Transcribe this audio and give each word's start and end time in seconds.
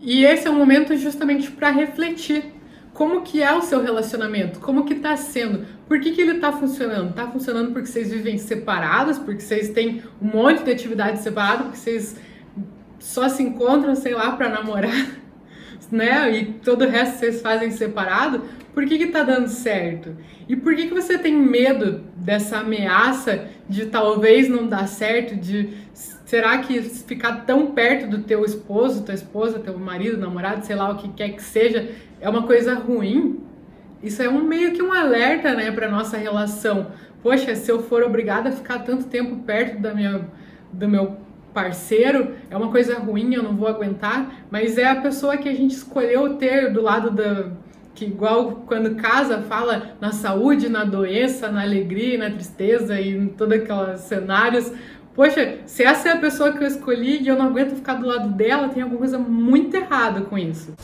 E 0.00 0.24
esse 0.24 0.46
é 0.46 0.50
um 0.50 0.56
momento 0.56 0.96
justamente 0.96 1.50
para 1.50 1.70
refletir 1.70 2.54
como 2.92 3.22
que 3.22 3.42
é 3.42 3.52
o 3.54 3.62
seu 3.62 3.82
relacionamento, 3.82 4.58
como 4.58 4.84
que 4.84 4.96
tá 4.96 5.16
sendo, 5.16 5.64
por 5.86 6.00
que, 6.00 6.12
que 6.12 6.20
ele 6.20 6.34
tá 6.38 6.50
funcionando? 6.52 7.14
Tá 7.14 7.28
funcionando 7.28 7.72
porque 7.72 7.86
vocês 7.86 8.10
vivem 8.10 8.38
separados, 8.38 9.18
porque 9.18 9.40
vocês 9.40 9.68
têm 9.70 10.02
um 10.20 10.26
monte 10.26 10.64
de 10.64 10.70
atividade 10.72 11.20
separada, 11.20 11.64
porque 11.64 11.78
vocês 11.78 12.16
só 12.98 13.28
se 13.28 13.42
encontram, 13.42 13.94
sei 13.94 14.14
lá, 14.14 14.32
para 14.32 14.48
namorar, 14.48 15.06
né? 15.92 16.38
E 16.38 16.44
todo 16.54 16.84
o 16.84 16.88
resto 16.88 17.18
vocês 17.18 17.40
fazem 17.40 17.70
separado. 17.70 18.42
Por 18.74 18.84
que 18.84 18.98
que 18.98 19.06
tá 19.06 19.22
dando 19.22 19.48
certo? 19.48 20.16
E 20.48 20.56
por 20.56 20.74
que 20.74 20.88
que 20.88 20.94
você 20.94 21.18
tem 21.18 21.34
medo 21.34 22.04
dessa 22.16 22.58
ameaça 22.58 23.48
de 23.68 23.86
talvez 23.86 24.48
não 24.48 24.66
dar 24.66 24.88
certo, 24.88 25.36
de 25.36 25.70
será 26.28 26.58
que 26.58 26.82
ficar 26.82 27.46
tão 27.46 27.68
perto 27.68 28.06
do 28.06 28.18
teu 28.18 28.44
esposo, 28.44 29.02
tua 29.02 29.14
esposa, 29.14 29.58
teu 29.60 29.78
marido, 29.78 30.18
namorado, 30.18 30.64
sei 30.66 30.76
lá 30.76 30.90
o 30.90 30.96
que 30.96 31.08
quer 31.08 31.30
que 31.30 31.42
seja, 31.42 31.88
é 32.20 32.28
uma 32.28 32.42
coisa 32.42 32.74
ruim? 32.74 33.40
Isso 34.02 34.22
é 34.22 34.28
um 34.28 34.44
meio 34.44 34.72
que 34.72 34.82
um 34.82 34.92
alerta, 34.92 35.54
né, 35.54 35.72
para 35.72 35.90
nossa 35.90 36.18
relação. 36.18 36.88
Poxa, 37.22 37.56
se 37.56 37.72
eu 37.72 37.82
for 37.82 38.02
obrigada 38.02 38.50
a 38.50 38.52
ficar 38.52 38.80
tanto 38.80 39.04
tempo 39.06 39.36
perto 39.36 39.80
da 39.80 39.94
minha 39.94 40.28
do 40.70 40.86
meu 40.86 41.16
parceiro, 41.54 42.34
é 42.50 42.56
uma 42.58 42.70
coisa 42.70 42.98
ruim, 42.98 43.32
eu 43.32 43.42
não 43.42 43.56
vou 43.56 43.66
aguentar, 43.66 44.44
mas 44.50 44.76
é 44.76 44.86
a 44.86 44.96
pessoa 44.96 45.38
que 45.38 45.48
a 45.48 45.54
gente 45.54 45.74
escolheu 45.74 46.34
ter 46.34 46.70
do 46.70 46.82
lado 46.82 47.10
da 47.10 47.46
que 47.98 48.04
igual 48.04 48.62
quando 48.64 48.94
casa 48.94 49.42
fala 49.42 49.96
na 50.00 50.12
saúde, 50.12 50.68
na 50.68 50.84
doença, 50.84 51.50
na 51.50 51.62
alegria, 51.62 52.16
na 52.16 52.30
tristeza 52.30 53.00
e 53.00 53.16
em 53.16 53.26
todos 53.26 53.58
aqueles 53.58 54.02
cenários. 54.02 54.72
Poxa, 55.18 55.58
se 55.66 55.82
essa 55.82 56.10
é 56.10 56.12
a 56.12 56.16
pessoa 56.16 56.52
que 56.52 56.62
eu 56.62 56.68
escolhi 56.68 57.20
e 57.20 57.26
eu 57.26 57.34
não 57.34 57.46
aguento 57.46 57.74
ficar 57.74 57.94
do 57.94 58.06
lado 58.06 58.28
dela, 58.28 58.68
tem 58.68 58.84
alguma 58.84 59.00
coisa 59.00 59.18
muito 59.18 59.76
errada 59.76 60.20
com 60.20 60.38
isso. 60.38 60.76